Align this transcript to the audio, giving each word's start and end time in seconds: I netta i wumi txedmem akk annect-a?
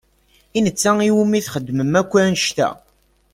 I 0.57 0.59
netta 0.65 0.91
i 1.07 1.11
wumi 1.15 1.39
txedmem 1.45 1.93
akk 2.01 2.11
annect-a? 2.23 2.69